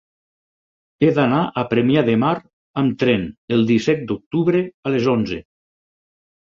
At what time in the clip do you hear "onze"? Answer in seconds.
5.19-5.41